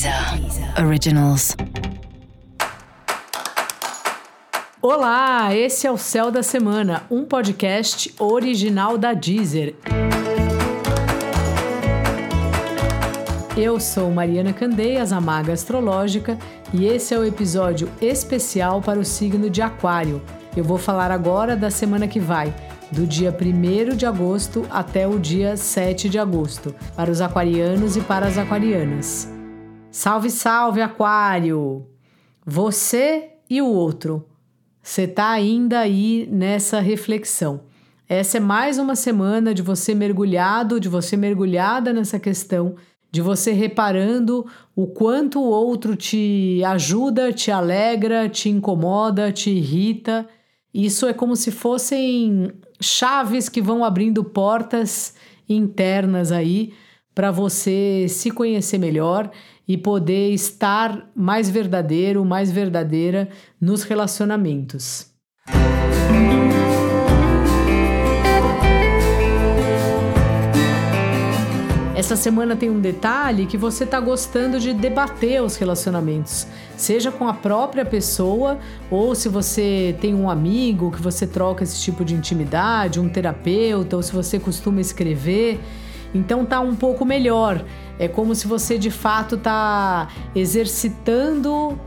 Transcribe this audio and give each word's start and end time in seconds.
Deezer 0.00 0.82
Originals. 0.82 1.54
Olá, 4.80 5.54
esse 5.54 5.86
é 5.86 5.90
o 5.90 5.98
Céu 5.98 6.30
da 6.30 6.42
Semana, 6.42 7.02
um 7.10 7.26
podcast 7.26 8.14
original 8.18 8.96
da 8.96 9.12
Deezer. 9.12 9.74
Eu 13.54 13.78
sou 13.78 14.10
Mariana 14.10 14.54
Candeias, 14.54 15.12
a 15.12 15.20
Maga 15.20 15.52
Astrológica, 15.52 16.38
e 16.72 16.86
esse 16.86 17.12
é 17.12 17.18
o 17.18 17.24
episódio 17.26 17.90
especial 18.00 18.80
para 18.80 18.98
o 18.98 19.04
signo 19.04 19.50
de 19.50 19.60
Aquário. 19.60 20.22
Eu 20.56 20.64
vou 20.64 20.78
falar 20.78 21.10
agora 21.10 21.54
da 21.54 21.70
semana 21.70 22.08
que 22.08 22.18
vai, 22.18 22.54
do 22.90 23.06
dia 23.06 23.36
1 23.38 23.96
de 23.96 24.06
agosto 24.06 24.66
até 24.70 25.06
o 25.06 25.18
dia 25.18 25.58
7 25.58 26.08
de 26.08 26.18
agosto, 26.18 26.74
para 26.96 27.10
os 27.10 27.20
aquarianos 27.20 27.98
e 27.98 28.00
para 28.00 28.26
as 28.26 28.38
aquarianas. 28.38 29.39
Salve, 29.92 30.30
salve, 30.30 30.80
Aquário! 30.80 31.84
Você 32.46 33.30
e 33.50 33.60
o 33.60 33.66
outro. 33.66 34.24
Você 34.80 35.02
está 35.02 35.30
ainda 35.30 35.80
aí 35.80 36.28
nessa 36.30 36.78
reflexão. 36.78 37.62
Essa 38.08 38.36
é 38.36 38.40
mais 38.40 38.78
uma 38.78 38.94
semana 38.94 39.52
de 39.52 39.62
você 39.62 39.92
mergulhado, 39.92 40.78
de 40.78 40.88
você 40.88 41.16
mergulhada 41.16 41.92
nessa 41.92 42.20
questão, 42.20 42.76
de 43.10 43.20
você 43.20 43.50
reparando 43.50 44.46
o 44.76 44.86
quanto 44.86 45.40
o 45.40 45.50
outro 45.50 45.96
te 45.96 46.62
ajuda, 46.64 47.32
te 47.32 47.50
alegra, 47.50 48.28
te 48.28 48.48
incomoda, 48.48 49.32
te 49.32 49.50
irrita. 49.50 50.24
Isso 50.72 51.04
é 51.08 51.12
como 51.12 51.34
se 51.34 51.50
fossem 51.50 52.52
chaves 52.80 53.48
que 53.48 53.60
vão 53.60 53.84
abrindo 53.84 54.22
portas 54.22 55.14
internas 55.48 56.30
aí 56.30 56.72
para 57.14 57.30
você 57.30 58.06
se 58.08 58.30
conhecer 58.30 58.78
melhor 58.78 59.30
e 59.66 59.76
poder 59.76 60.30
estar 60.32 61.10
mais 61.14 61.48
verdadeiro, 61.48 62.24
mais 62.24 62.50
verdadeira 62.50 63.28
nos 63.60 63.82
relacionamentos. 63.82 65.10
Essa 72.00 72.16
semana 72.16 72.56
tem 72.56 72.70
um 72.70 72.80
detalhe 72.80 73.46
que 73.46 73.58
você 73.58 73.84
está 73.84 74.00
gostando 74.00 74.58
de 74.58 74.72
debater 74.72 75.42
os 75.42 75.56
relacionamentos, 75.56 76.46
seja 76.76 77.12
com 77.12 77.28
a 77.28 77.34
própria 77.34 77.84
pessoa 77.84 78.58
ou 78.90 79.14
se 79.14 79.28
você 79.28 79.94
tem 80.00 80.14
um 80.14 80.28
amigo 80.28 80.90
que 80.90 81.00
você 81.00 81.26
troca 81.26 81.62
esse 81.62 81.80
tipo 81.80 82.04
de 82.04 82.14
intimidade, 82.14 82.98
um 82.98 83.08
terapeuta, 83.08 83.96
ou 83.96 84.02
se 84.02 84.12
você 84.12 84.40
costuma 84.40 84.80
escrever. 84.80 85.60
Então 86.14 86.44
tá 86.44 86.60
um 86.60 86.74
pouco 86.74 87.04
melhor. 87.04 87.64
É 87.98 88.08
como 88.08 88.34
se 88.34 88.46
você 88.46 88.78
de 88.78 88.90
fato 88.90 89.36
tá 89.36 90.08
exercitando 90.34 91.78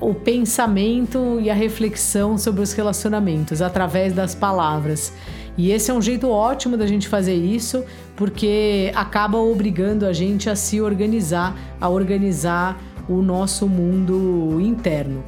o 0.00 0.14
pensamento 0.14 1.38
e 1.40 1.48
a 1.48 1.54
reflexão 1.54 2.36
sobre 2.36 2.60
os 2.60 2.72
relacionamentos 2.72 3.62
através 3.62 4.12
das 4.12 4.34
palavras. 4.34 5.12
E 5.56 5.70
esse 5.70 5.90
é 5.90 5.94
um 5.94 6.02
jeito 6.02 6.28
ótimo 6.28 6.76
da 6.76 6.86
gente 6.86 7.06
fazer 7.08 7.34
isso, 7.34 7.84
porque 8.16 8.90
acaba 8.94 9.38
obrigando 9.38 10.06
a 10.06 10.12
gente 10.12 10.48
a 10.48 10.56
se 10.56 10.80
organizar, 10.80 11.54
a 11.80 11.88
organizar 11.88 12.80
o 13.08 13.20
nosso 13.20 13.68
mundo 13.68 14.58
interno. 14.60 15.22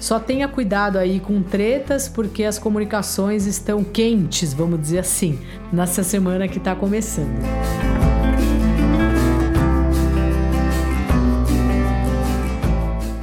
Só 0.00 0.18
tenha 0.18 0.48
cuidado 0.48 0.96
aí 0.96 1.20
com 1.20 1.42
tretas, 1.42 2.08
porque 2.08 2.44
as 2.44 2.58
comunicações 2.58 3.46
estão 3.46 3.84
quentes, 3.84 4.54
vamos 4.54 4.80
dizer 4.80 5.00
assim, 5.00 5.38
nessa 5.70 6.02
semana 6.02 6.48
que 6.48 6.56
está 6.56 6.74
começando. 6.74 7.38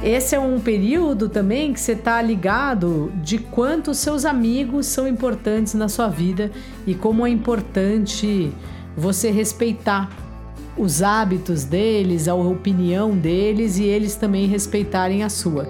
Esse 0.04 0.36
é 0.36 0.40
um 0.40 0.60
período 0.60 1.28
também 1.28 1.72
que 1.72 1.80
você 1.80 1.92
está 1.92 2.22
ligado 2.22 3.12
de 3.16 3.38
quanto 3.38 3.92
seus 3.92 4.24
amigos 4.24 4.86
são 4.86 5.06
importantes 5.08 5.74
na 5.74 5.88
sua 5.88 6.08
vida 6.08 6.50
e 6.86 6.94
como 6.94 7.26
é 7.26 7.30
importante 7.30 8.52
você 8.96 9.32
respeitar 9.32 10.08
os 10.76 11.02
hábitos 11.02 11.64
deles, 11.64 12.28
a 12.28 12.34
opinião 12.34 13.18
deles 13.18 13.78
e 13.78 13.84
eles 13.84 14.14
também 14.14 14.46
respeitarem 14.46 15.24
a 15.24 15.28
sua. 15.28 15.68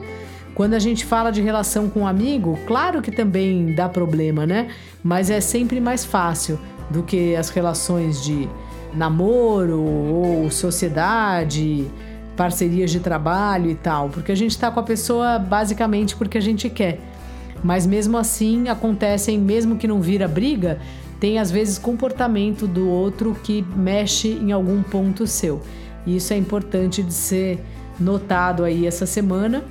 Quando 0.59 0.75
a 0.75 0.81
gente 0.81 1.05
fala 1.05 1.31
de 1.31 1.41
relação 1.41 1.89
com 1.89 2.01
um 2.01 2.07
amigo, 2.09 2.59
claro 2.67 3.01
que 3.01 3.13
também 3.13 3.77
dá 3.77 3.89
problema, 3.89 4.45
né? 4.45 4.71
Mas 5.05 5.31
é 5.31 5.41
sempre 5.41 5.81
mais 5.81 6.05
fácil 6.05 6.59
do 6.91 7.05
que 7.05 7.37
as 7.37 7.49
relações 7.49 8.25
de 8.25 8.49
namoro 8.93 9.81
ou 9.81 10.51
sociedade, 10.51 11.87
parcerias 12.37 12.91
de 12.91 12.99
trabalho 12.99 13.71
e 13.71 13.77
tal, 13.77 14.09
porque 14.09 14.33
a 14.33 14.35
gente 14.35 14.51
está 14.51 14.69
com 14.69 14.81
a 14.81 14.83
pessoa 14.83 15.39
basicamente 15.39 16.17
porque 16.17 16.39
a 16.39 16.43
gente 16.43 16.69
quer. 16.69 16.99
Mas 17.63 17.87
mesmo 17.87 18.19
assim 18.19 18.69
acontecem, 18.69 19.39
mesmo 19.39 19.77
que 19.77 19.87
não 19.87 20.01
vira 20.01 20.27
briga, 20.27 20.81
tem 21.21 21.39
às 21.39 21.53
vezes 21.53 21.79
comportamento 21.79 22.67
do 22.67 22.89
outro 22.89 23.33
que 23.45 23.65
mexe 23.77 24.31
em 24.31 24.51
algum 24.51 24.83
ponto 24.83 25.25
seu. 25.25 25.63
E 26.05 26.17
isso 26.17 26.33
é 26.33 26.37
importante 26.37 27.01
de 27.01 27.15
ser 27.15 27.65
notado 28.01 28.65
aí 28.65 28.89
essa 28.89 29.07
semana. 29.07 29.63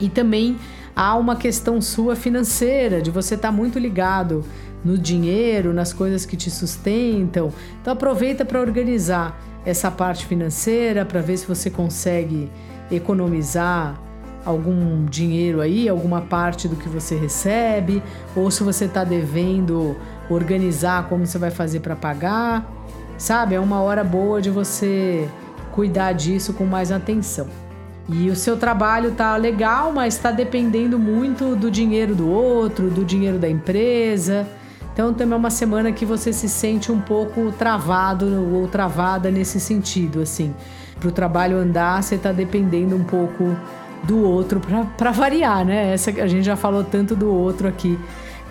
E 0.00 0.08
também 0.08 0.56
há 0.94 1.16
uma 1.16 1.36
questão 1.36 1.80
sua 1.80 2.14
financeira, 2.16 3.00
de 3.00 3.10
você 3.10 3.34
estar 3.34 3.48
tá 3.48 3.52
muito 3.52 3.78
ligado 3.78 4.44
no 4.84 4.98
dinheiro, 4.98 5.72
nas 5.72 5.92
coisas 5.92 6.26
que 6.26 6.36
te 6.36 6.50
sustentam. 6.50 7.52
Então 7.80 7.92
aproveita 7.92 8.44
para 8.44 8.60
organizar 8.60 9.40
essa 9.64 9.90
parte 9.90 10.26
financeira, 10.26 11.04
para 11.04 11.20
ver 11.20 11.38
se 11.38 11.46
você 11.46 11.70
consegue 11.70 12.50
economizar 12.90 13.98
algum 14.44 15.06
dinheiro 15.06 15.62
aí, 15.62 15.88
alguma 15.88 16.20
parte 16.20 16.68
do 16.68 16.76
que 16.76 16.88
você 16.88 17.16
recebe, 17.16 18.02
ou 18.36 18.50
se 18.50 18.62
você 18.62 18.84
está 18.84 19.02
devendo, 19.02 19.96
organizar 20.28 21.08
como 21.08 21.26
você 21.26 21.38
vai 21.38 21.50
fazer 21.50 21.80
para 21.80 21.96
pagar. 21.96 22.70
Sabe, 23.16 23.54
é 23.54 23.60
uma 23.60 23.80
hora 23.80 24.04
boa 24.04 24.42
de 24.42 24.50
você 24.50 25.26
cuidar 25.72 26.12
disso 26.12 26.52
com 26.52 26.64
mais 26.64 26.92
atenção. 26.92 27.63
E 28.08 28.28
o 28.28 28.36
seu 28.36 28.56
trabalho 28.56 29.12
tá 29.12 29.36
legal, 29.36 29.90
mas 29.92 30.14
está 30.14 30.30
dependendo 30.30 30.98
muito 30.98 31.56
do 31.56 31.70
dinheiro 31.70 32.14
do 32.14 32.28
outro, 32.28 32.90
do 32.90 33.04
dinheiro 33.04 33.38
da 33.38 33.48
empresa. 33.48 34.46
Então 34.92 35.12
também 35.12 35.34
é 35.34 35.36
uma 35.36 35.50
semana 35.50 35.90
que 35.90 36.04
você 36.04 36.32
se 36.32 36.48
sente 36.48 36.92
um 36.92 37.00
pouco 37.00 37.50
travado 37.52 38.26
ou 38.54 38.68
travada 38.68 39.30
nesse 39.30 39.58
sentido, 39.58 40.20
assim. 40.20 40.54
Para 41.00 41.08
o 41.08 41.12
trabalho 41.12 41.56
andar, 41.56 42.02
você 42.02 42.14
está 42.14 42.30
dependendo 42.30 42.94
um 42.94 43.02
pouco 43.02 43.56
do 44.04 44.22
outro 44.22 44.60
para 44.96 45.10
variar, 45.10 45.64
né? 45.64 45.94
Essa, 45.94 46.10
a 46.10 46.26
gente 46.26 46.44
já 46.44 46.56
falou 46.56 46.84
tanto 46.84 47.16
do 47.16 47.32
outro 47.32 47.66
aqui 47.66 47.98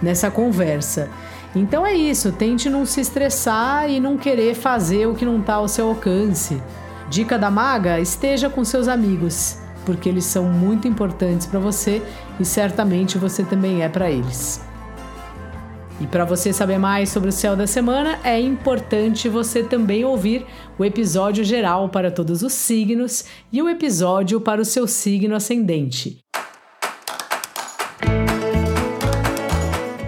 nessa 0.02 0.30
conversa. 0.30 1.10
Então 1.56 1.86
é 1.86 1.94
isso, 1.94 2.32
tente 2.32 2.70
não 2.70 2.86
se 2.86 3.00
estressar 3.00 3.90
e 3.90 4.00
não 4.00 4.18
querer 4.18 4.56
fazer 4.56 5.08
o 5.08 5.14
que 5.14 5.24
não 5.24 5.40
está 5.40 5.54
ao 5.54 5.68
seu 5.68 5.90
alcance. 5.90 6.62
Dica 7.10 7.38
da 7.38 7.52
maga: 7.52 8.00
esteja 8.00 8.50
com 8.50 8.64
seus 8.64 8.88
amigos, 8.88 9.58
porque 9.86 10.10
eles 10.10 10.26
são 10.26 10.46
muito 10.46 10.88
importantes 10.88 11.48
para 11.48 11.60
você 11.60 12.02
e 12.40 12.46
certamente 12.46 13.18
você 13.18 13.44
também 13.44 13.84
é 13.84 13.90
para 13.90 14.10
eles. 14.10 14.62
E 16.02 16.08
para 16.08 16.26
você 16.26 16.52
saber 16.52 16.80
mais 16.80 17.10
sobre 17.10 17.30
o 17.30 17.32
céu 17.32 17.56
da 17.56 17.68
semana, 17.68 18.20
é 18.24 18.40
importante 18.40 19.30
você 19.30 19.64
também 19.64 20.04
ouvir 20.04 20.46
o 20.78 20.84
episódio 20.84 21.44
geral 21.44 21.88
para 21.88 22.12
todos 22.12 22.42
os 22.42 22.52
signos 22.52 23.26
e 23.52 23.62
o 23.62 23.70
episódio 23.70 24.42
para 24.42 24.62
o 24.62 24.66
seu 24.66 24.88
signo 24.88 25.36
ascendente. 25.36 26.20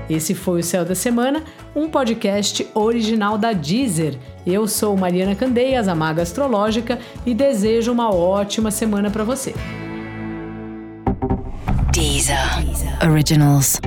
Esse 0.10 0.36
foi 0.36 0.60
o 0.60 0.64
Céu 0.64 0.86
da 0.86 0.94
Semana, 0.94 1.44
um 1.76 1.90
podcast 1.90 2.66
original 2.74 3.38
da 3.38 3.52
Deezer. 3.52 4.18
Eu 4.48 4.68
sou 4.68 4.96
Mariana 4.96 5.36
Candeias, 5.36 5.88
a 5.88 5.94
Maga 5.94 6.22
Astrológica, 6.22 6.98
e 7.26 7.34
desejo 7.34 7.92
uma 7.92 8.14
ótima 8.14 8.72
semana 8.72 9.12
para 9.12 9.24
você. 9.24 9.54
Deezer. 11.92 12.66
Deezer. 12.66 13.10
Originals. 13.10 13.80